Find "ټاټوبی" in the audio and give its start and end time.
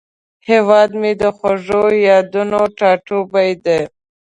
2.77-3.51